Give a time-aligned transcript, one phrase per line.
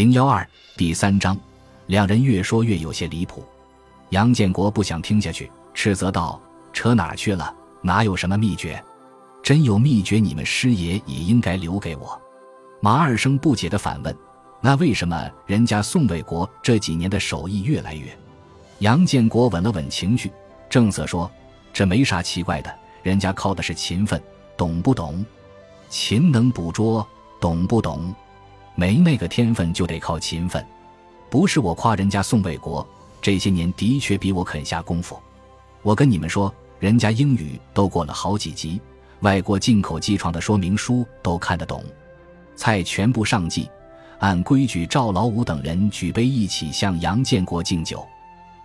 [0.00, 0.48] 零幺二
[0.78, 1.38] 第三章，
[1.88, 3.44] 两人越说越有些离谱。
[4.08, 6.40] 杨建国不想听下去，斥责道
[6.72, 7.54] ：“扯哪去了？
[7.82, 8.82] 哪有什么秘诀？
[9.42, 12.18] 真有秘诀，你们师爷也应该留给我。”
[12.80, 14.16] 马二生不解的反问
[14.62, 18.10] ：“那为什么人家宋卫国这几年的手艺越来越？”
[18.80, 20.32] 杨建国稳了稳情绪，
[20.70, 21.30] 正色说
[21.74, 24.18] ：“这没啥奇怪的，人家靠的是勤奋，
[24.56, 25.22] 懂不懂？
[25.90, 27.06] 勤能捕捉，
[27.38, 28.14] 懂不懂？”
[28.74, 30.64] 没那个天分就得靠勤奋，
[31.28, 32.86] 不是我夸人家宋卫国
[33.20, 35.20] 这些年的确比我肯下功夫。
[35.82, 38.80] 我跟你们说，人家英语都过了好几级，
[39.20, 41.84] 外国进口机床的说明书都看得懂。
[42.56, 43.68] 菜全部上计，
[44.18, 48.06] 按规矩，赵老五等人举杯一起向杨建国敬酒。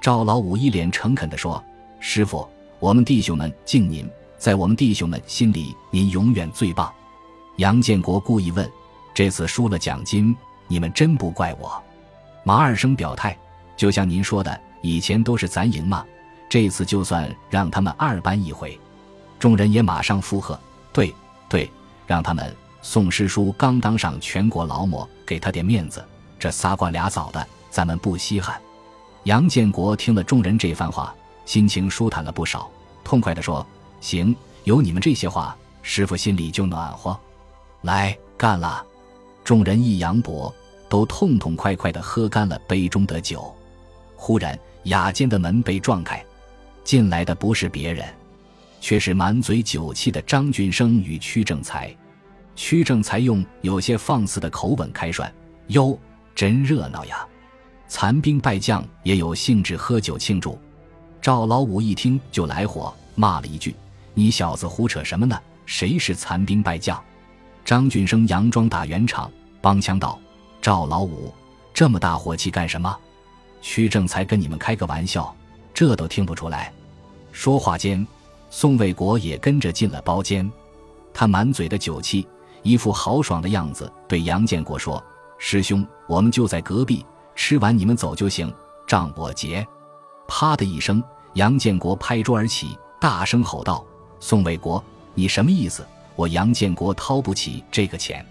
[0.00, 1.62] 赵老五一脸诚恳地说
[2.00, 4.08] ：“师傅，我们弟兄们敬您，
[4.38, 6.92] 在我们弟兄们心里，您永远最棒。”
[7.58, 8.70] 杨建国故意问。
[9.20, 10.34] 这次输了奖金，
[10.66, 11.70] 你们真不怪我。
[12.42, 13.36] 马二生表态，
[13.76, 16.06] 就像您说的，以前都是咱赢嘛，
[16.48, 18.80] 这次就算让他们二扳一回。
[19.38, 20.58] 众人也马上附和
[20.90, 21.14] ：“对
[21.50, 21.70] 对，
[22.06, 26.02] 让他们。”宋师叔刚当上全国劳模，给他点面子。
[26.38, 28.58] 这仨瓜俩枣的，咱们不稀罕。
[29.24, 31.14] 杨建国听了众人这番话，
[31.44, 32.70] 心情舒坦了不少，
[33.04, 33.66] 痛快地说
[34.00, 37.14] ：“行，有你们这些话，师傅心里就暖和。
[37.82, 38.82] 来，干了！”
[39.50, 40.54] 众人一扬脖，
[40.88, 43.52] 都痛痛快快地喝干了杯中的酒。
[44.14, 46.24] 忽然，雅间的门被撞开，
[46.84, 48.06] 进来的不是别人，
[48.80, 51.92] 却是满嘴酒气的张俊生与屈正才。
[52.54, 55.34] 屈正才用有些放肆的口吻开涮
[55.66, 55.98] ：“哟，
[56.32, 57.26] 真热闹呀！
[57.88, 60.56] 残兵败将也有兴致喝酒庆祝。”
[61.20, 63.74] 赵老五一听就来火，骂了一句
[64.14, 65.36] ：“你小子胡扯什么呢？
[65.66, 67.02] 谁是残兵败将？”
[67.66, 69.28] 张俊生佯装打圆场，
[69.60, 70.18] 帮腔道
[70.60, 71.32] ：“赵老五，
[71.72, 72.96] 这么大火气干什么？
[73.60, 75.34] 屈正才跟你们开个玩笑，
[75.74, 76.72] 这都听不出来。”
[77.32, 78.06] 说话间，
[78.50, 80.50] 宋卫国也跟着进了包间，
[81.12, 82.26] 他满嘴的酒气，
[82.62, 85.02] 一副豪爽的样子，对杨建国说
[85.38, 87.04] ：“师兄，我们就在隔壁，
[87.34, 88.52] 吃完你们走就行，
[88.86, 89.66] 账我结。”
[90.26, 91.02] 啪的一声，
[91.34, 93.84] 杨建国拍桌而起，大声吼道
[94.20, 94.82] ：“宋卫国，
[95.14, 95.86] 你什么意思？”
[96.16, 98.26] 我杨建国掏不起这个钱，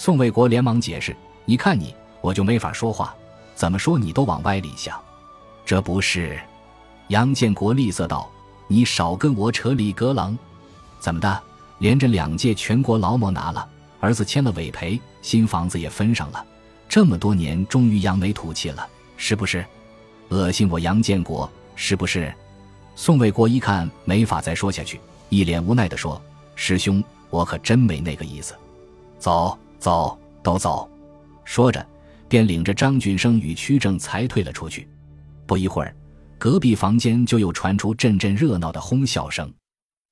[0.00, 1.14] 宋卫国连忙解释
[1.44, 3.12] ：“你看你，我就没法说话，
[3.56, 4.96] 怎么说你都往歪里想。”
[5.66, 6.38] 这不是？
[7.08, 8.30] 杨建国厉色道
[8.68, 10.38] ：“你少跟我扯里格郎，
[11.00, 11.42] 怎么的？
[11.80, 16.46] 连着两届全国劳模拿了，儿子签了委培，新房子也分上了，
[16.88, 19.66] 这么多年终于扬眉吐气了，是不是？
[20.28, 22.32] 恶心我杨建国是不是？”
[22.94, 26.22] 宋卫国一看没法再说下去，一脸无奈地说
[26.54, 28.54] ：“师兄。”我可真没那个意思，
[29.18, 30.88] 走走，都走。
[31.44, 31.84] 说着，
[32.28, 34.88] 便领着张俊生与屈正才退了出去。
[35.46, 35.94] 不一会儿，
[36.38, 39.52] 隔壁房间就又传出阵阵热闹的哄笑声。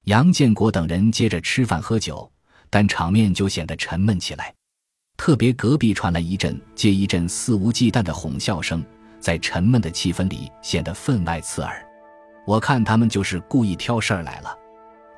[0.05, 2.31] 杨建国等人接着吃饭喝酒，
[2.71, 4.55] 但场面就显得沉闷起来。
[5.17, 8.85] 特别隔壁传来一阵接一阵肆无忌惮的哄笑声，
[9.19, 11.85] 在沉闷的气氛里显得分外刺耳。
[12.47, 14.57] 我看他们就是故意挑事儿来了。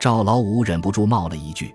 [0.01, 1.75] 赵老五忍不住冒了一句。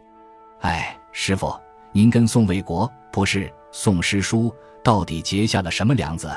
[0.62, 1.54] 哎，师傅，
[1.96, 4.52] 您跟宋卫国不是宋师叔，
[4.84, 6.30] 到底结下了什么梁子？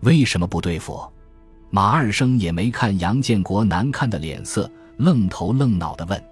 [0.00, 1.02] 为什么不对付？
[1.70, 6.22] 马二生也没看杨建国难看的脸色，愣头愣脑的问。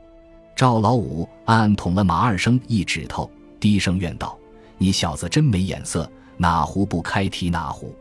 [0.55, 4.39] 赵老五暗暗捅了马二生一指头，低声怨道
[4.77, 6.07] ：“你小子真没眼色，
[6.37, 7.95] 哪壶不开提哪壶。”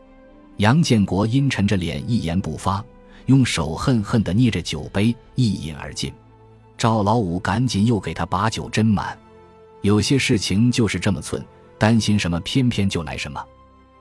[0.58, 2.84] 杨建国阴沉着脸，一言不发，
[3.24, 6.12] 用手恨恨地捏着酒杯，一饮而尽。
[6.76, 9.16] 赵老五赶紧又给他把酒斟满，
[9.82, 11.44] 有些事情就是这么寸，
[11.78, 13.42] 担心什么偏偏就来什么。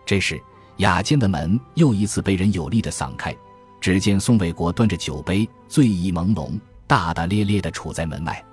[0.06, 0.42] 这时
[0.78, 3.36] 雅间的门又一次被人有力的搡开，
[3.80, 8.44] 只见宋卫国端着酒杯，醉意朦胧，大大咧咧地杵在门外。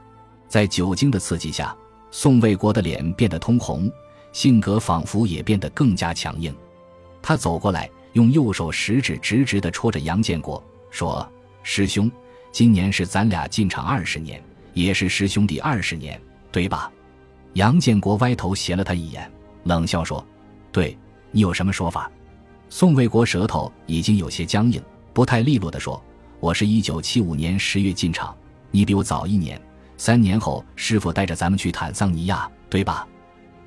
[0.49, 1.77] 在酒精的刺激下，
[2.11, 3.91] 宋卫国的脸变得通红，
[4.33, 6.55] 性格仿佛也变得更加强硬。
[7.21, 11.29] 他走过来，用右手食指直直地戳着杨建国，说
[11.65, 12.11] ：“师兄。”
[12.53, 16.19] 今年是咱俩进厂二十年，也是师兄弟二十年，
[16.51, 16.91] 对吧？
[17.57, 19.31] 杨建国歪头斜了他一眼，
[19.65, 20.23] 冷笑说
[20.71, 20.97] ：“对
[21.31, 22.11] 你有什么说法？”
[22.69, 24.83] 宋卫国舌头已经有些僵硬，
[25.15, 26.03] 不太利落地说
[26.39, 28.37] ：“我是一九七五年十月进厂，
[28.71, 29.59] 你比我早一年。
[29.97, 33.09] 三年后，师傅带着咱们去坦桑尼亚，对吧？”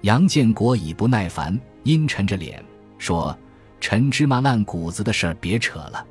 [0.02, 2.64] 杨建国已不耐烦，阴沉着脸
[3.00, 3.36] 说
[3.82, 6.06] ：“陈芝麻烂谷子的事儿别扯了，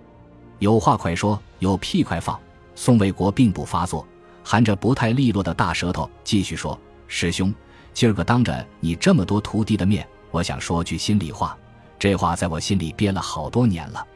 [0.59, 2.37] 有话快说，有屁快放。”
[2.75, 4.05] 宋卫国并不发作，
[4.43, 6.77] 含着不太利落的大舌头继续说
[7.07, 7.55] ：“师兄，
[7.99, 11.59] 今儿个当着你这么多徒弟的面，我想说句心里话，
[11.99, 14.07] 这话在我心里憋了好多年了。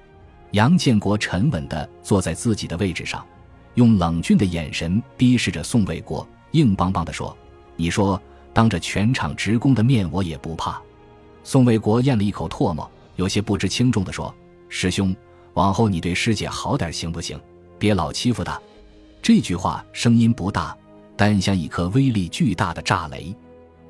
[0.53, 3.27] 杨建国沉稳地坐在自己的位置上，
[3.75, 7.37] 用冷峻的眼神逼视着宋卫国，硬邦邦地说
[7.75, 10.81] ：“你说，当着全场职工的面，我也不怕。”
[11.43, 14.33] 宋卫国咽了一口唾沫，有些不知轻重地说
[14.71, 15.13] ：“师兄，
[15.55, 17.37] 往后你对师姐好点行不行？
[17.81, 18.63] 别老欺负她。”
[19.21, 20.73] 这句话声音不大，
[21.17, 23.35] 但像一颗威力巨大的炸雷。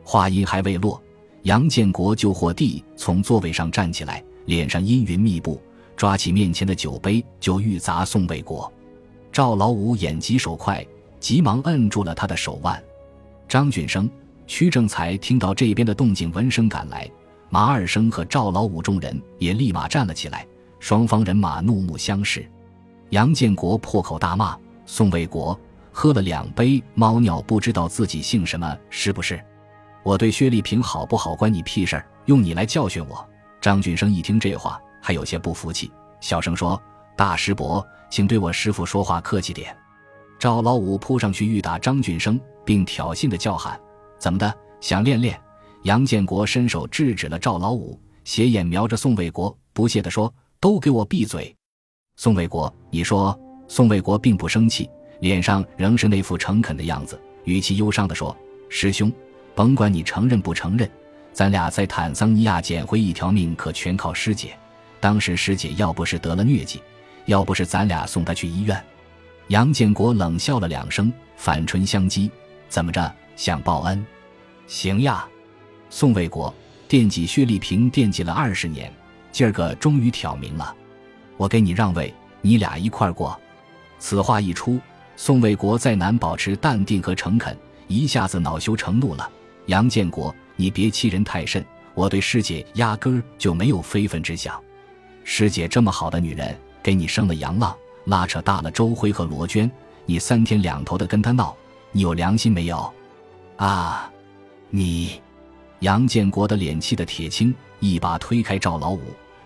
[0.04, 1.00] 话音还未落，
[1.42, 5.60] 杨建国就或地从座位上站起来，脸上阴云密布。
[5.94, 8.72] 抓起面前的酒杯就欲砸宋卫国，
[9.30, 10.84] 赵老五眼疾手快，
[11.20, 12.82] 急忙摁住了他的手腕。
[13.46, 14.10] 张俊生、
[14.46, 17.08] 屈正才听到这边的动静，闻声赶来。
[17.50, 20.44] 马二生和赵老五众人也立马站了起来，
[20.80, 22.50] 双方人马怒目相视。
[23.10, 25.56] 杨建国破口大骂：“宋卫国
[25.92, 29.38] 喝了两杯猫尿，不知道自己姓什么是不是？
[30.02, 32.06] 我对薛丽萍好不好关你屁事儿？
[32.26, 33.28] 用你来教训我？”
[33.60, 34.80] 张俊生一听这话。
[35.04, 35.90] 还有些不服气，
[36.20, 36.80] 小声说
[37.18, 39.76] ：“大师伯，请对我师傅说话客气点。”
[40.38, 43.80] 赵老五扑上去欲打张俊生，并挑衅的叫喊
[44.20, 44.54] ：“怎么的？
[44.80, 45.36] 想练练？”
[45.82, 51.52] 杨建国伸手制止了赵老五，斜眼瞄着宋卫国，不屑地说：“都给我闭嘴！”
[52.14, 53.36] 宋卫国，你说？
[53.66, 54.88] 宋卫国并不生气，
[55.18, 58.36] 脸上仍是那副诚恳的样子，语气忧伤地说
[58.70, 59.12] ：“师兄，
[59.54, 60.90] 甭管你承认不承认，
[61.32, 64.56] 咱俩在坦桑尼亚捡回一条命，可全靠师姐。”
[65.00, 66.80] 当时师姐要不是得了疟疾，
[67.26, 68.80] 要不是咱俩送她去医院，
[69.48, 72.30] 杨建国冷笑了两声，反唇相讥
[72.70, 74.06] ：“怎么着，想报恩？
[74.68, 75.26] 行呀！”
[75.90, 76.54] 宋卫国
[76.86, 78.92] 惦记薛丽萍惦记了二十年，
[79.32, 80.72] 今儿个终于挑明了，
[81.36, 83.36] 我给你让位，你俩一块过。
[83.98, 84.78] 此话一出，
[85.16, 87.58] 宋卫国再难保持淡定和诚恳，
[87.88, 89.28] 一下子恼羞成怒了。
[89.66, 91.64] 杨建国，你别欺人太甚，
[91.94, 94.60] 我对师姐压根儿就没有非分之想。
[95.24, 97.76] 师姐这么好的女人，给你生了杨浪，
[98.06, 99.70] 拉扯大了周辉和罗娟，
[100.04, 101.56] 你三天两头的跟她闹，
[101.92, 102.92] 你有良心没有？
[103.56, 104.10] 啊！
[104.70, 105.20] 你，
[105.80, 109.00] 杨建国的脸气得铁青，一把推开赵老五，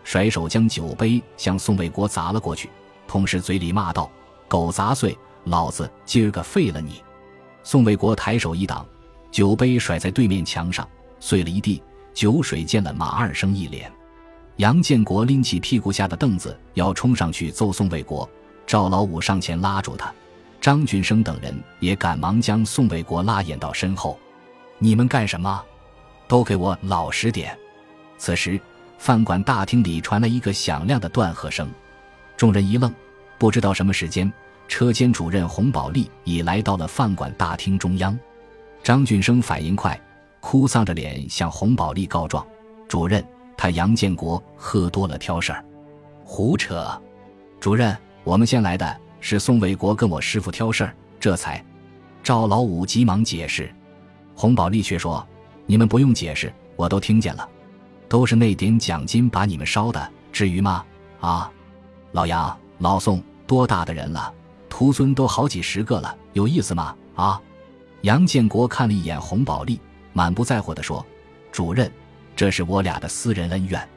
[0.04, 2.70] 甩手将酒杯向宋卫国砸了过去，
[3.06, 4.10] 同时嘴里骂道
[4.48, 7.02] ：“狗杂碎，老子今儿个废了你！”
[7.62, 8.86] 宋卫国抬手一挡，
[9.36, 10.88] 酒杯甩在对面墙上，
[11.20, 11.82] 碎了一地，
[12.14, 13.92] 酒水溅了马二生一脸。
[14.56, 18.26] 杨建国拎起屁股下的凳子，要冲上去揍宋卫国。
[18.66, 20.10] 赵老五上前拉住他，
[20.58, 24.18] 张俊生等人也赶忙将宋卫国拉掩到身后。
[24.78, 25.62] 你们干什么？
[26.26, 27.54] 都给我老实点！
[28.16, 28.58] 此时，
[28.96, 31.68] 饭馆大厅里传来一个响亮的断喝声。
[32.38, 32.90] 众人一愣，
[33.36, 34.32] 不知道什么时间，
[34.66, 38.18] 车间主任洪宝利已来到了饭馆大厅中央。
[38.86, 40.00] 张俊生反应快，
[40.38, 42.46] 哭丧着脸向洪宝利告状
[42.86, 43.20] ：“主任。”
[43.58, 45.64] 他杨建国喝多了挑事儿，
[46.24, 46.86] 胡扯！
[47.58, 51.60] 主任，我们先来的是宋卫国跟我师傅挑事儿，这才……
[52.22, 53.74] 赵老五急忙解释，
[54.36, 55.26] 洪宝利却说
[55.66, 57.48] ：“你们不用解释，我都听见了，
[58.08, 60.84] 都是那点奖金把你们烧的，至于吗？
[61.18, 61.50] 啊，
[62.12, 64.32] 老杨、老宋，多大的人了，
[64.68, 66.94] 徒孙都好几十个了，有意思吗？
[67.16, 67.42] 啊！”
[68.02, 69.80] 杨建国看了一眼洪宝利，
[70.12, 71.04] 满不在乎地说
[71.52, 71.90] ：“主任。”
[72.36, 73.88] 这是我俩的私人恩怨，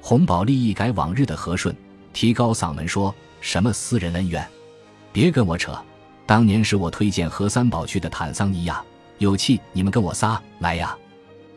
[0.00, 1.72] 洪宝利一改往日的和顺，
[2.12, 4.44] 提高嗓门说：“什么私人恩怨？
[5.12, 5.72] 别跟我扯！
[6.26, 8.82] 当年是我推荐何三宝去的坦桑尼亚，
[9.18, 10.98] 有气你们跟我撒来呀！”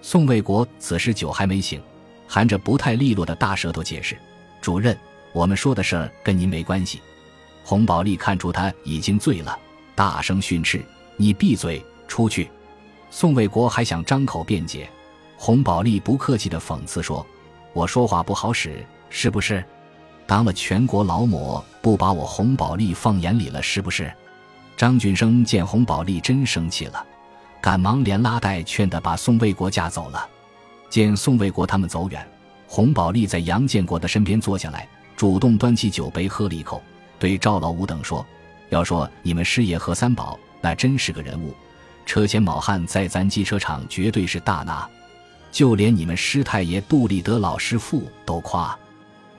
[0.03, 1.81] 宋卫国此时酒还没醒，
[2.27, 4.15] 含着不太利落的大舌头解释
[4.61, 4.95] ：“主任，
[5.33, 7.01] 我们说的事儿跟您没关系。”
[7.65, 9.57] 洪宝利看出他已经醉了，
[9.95, 10.85] 大声训斥
[11.19, 12.49] ：“你闭嘴，出去！”
[13.11, 14.89] 宋卫国还想张口辩解。
[15.37, 17.25] 洪宝利不客气的讽刺说
[17.73, 19.61] ：“我说话不好使，是不是？
[20.25, 24.09] 当了全国劳模，不把我洪宝利放眼里了，是不是？”
[24.77, 27.05] 张俊生见洪宝利真生气了，
[27.59, 30.25] 赶忙连拉带劝的把宋卫国架走了。
[30.89, 32.25] 见宋卫国他们走远，
[32.65, 36.81] 洪宝利在杨建国的身边坐下来，主动端起酒杯喝了一口，
[37.17, 38.25] 对赵老五等说
[38.69, 41.53] ：“要说你们师爷和三宝，那真是个人物，
[42.05, 44.89] 车前卯汉在咱机车厂绝对是大拿。”
[45.51, 48.77] 就连你们师太爷杜立德老师傅都夸，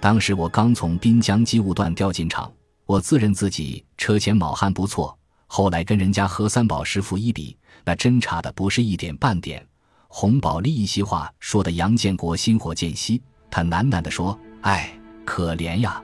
[0.01, 2.53] 当时我刚从滨江机务段调进厂，
[2.85, 9.65] 我自认自己车前卯汉不错，后来跟人家何三宝师傅一比，那真差的不是一点半点。
[10.09, 14.93] 洪宝利一席话说的杨建国心火渐熄，他喃喃地说：“哎，
[15.25, 16.03] 可怜呀，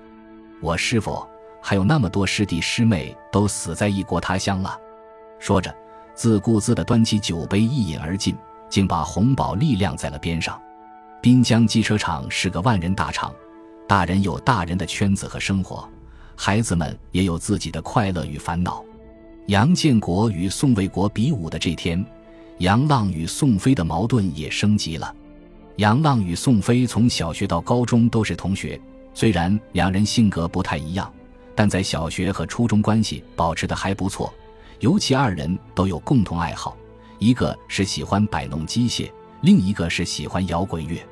[0.60, 1.26] 我师傅
[1.60, 4.78] 还有那么多师弟师妹都死在异国他乡了。”
[5.38, 5.74] 说着，
[6.14, 8.36] 自顾自地端起酒杯一饮而尽。
[8.68, 10.60] 竟把洪宝利晾在了边上，
[11.22, 13.32] 滨江机车厂是个万人大厂，
[13.86, 15.88] 大人有大人的圈子和生活，
[16.34, 18.84] 孩子们也有自己的快乐与烦恼。
[19.46, 22.04] 杨建国与宋卫国比武的这天，
[22.58, 25.14] 杨浪与宋飞的矛盾也升级了。
[25.76, 28.78] 杨浪与宋飞从小学到高中都是同学，
[29.14, 31.10] 虽然两人性格不太一样，
[31.54, 34.34] 但在小学和初中关系保持的还不错。
[34.80, 36.76] 尤其二人都有共同爱好，
[37.18, 41.04] 一个是喜欢摆弄机械，另一个是喜欢摇滚乐。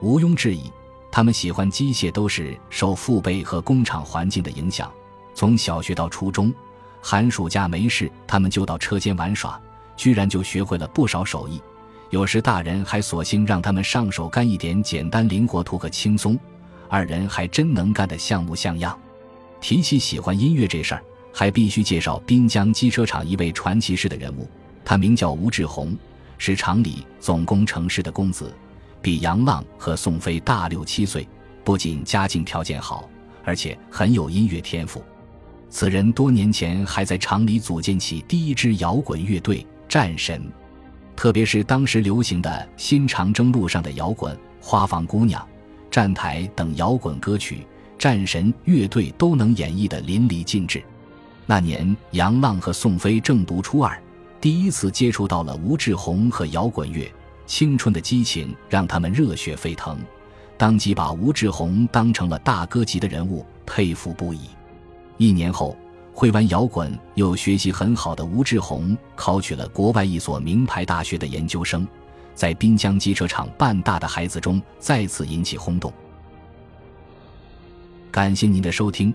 [0.00, 0.70] 毋庸置疑，
[1.10, 4.92] 他们喜欢机械都是受父辈和工厂环境的影响。
[5.34, 6.52] 从小学到初中，
[7.00, 9.60] 寒暑假没事，他们就到车间玩耍，
[9.96, 11.60] 居然就学会了不少手艺。
[12.10, 16.38] 有时大人还索性让他们上手干一点简单灵活、图个轻松，
[16.88, 18.98] 二人还真能干得像模像样。
[19.60, 24.48] 提起喜欢音乐这事儿，还必须介绍滨江机车厂一位传奇式的人物，
[24.84, 25.96] 他名叫吴志宏，
[26.36, 28.54] 是厂里总工程师的公子。
[29.00, 31.26] 比杨浪和宋飞大六七岁，
[31.62, 33.08] 不仅家境条件好，
[33.44, 35.02] 而且很有音乐天赋。
[35.70, 40.42] 此人多年前还在厂里组建起第一支摇滚乐队“战神”，
[41.14, 45.40] 特别是当时流行的《新长征路上的摇滚》《花房姑娘》
[45.90, 47.66] 《站台》等摇滚歌曲，
[47.98, 50.82] 战神乐队都能演绎得淋漓尽致。
[51.50, 53.98] 那年，杨浪和宋飞正读初二，
[54.38, 57.10] 第一次接触到了吴志宏和摇滚乐。
[57.46, 59.98] 青春的激情让他们热血沸腾，
[60.58, 64.40] 当即把吴志宏当成了大哥级的人物，佩服不已。
[65.16, 65.74] 一年后，
[66.12, 71.88] 会玩摇滚又学习很好的吴志宏考取了国外一所名牌大学的研究生，
[72.34, 75.90] 在滨江机车厂办大的孩子中再次引起轰动。
[78.10, 79.14] 感谢您的收听，